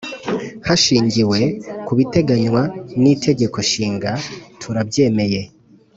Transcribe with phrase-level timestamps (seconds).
[0.67, 1.39] hashingiwe
[1.85, 2.61] ku biteganywa
[3.01, 4.11] n Itegeko Nshinga
[4.61, 5.41] turabyemeye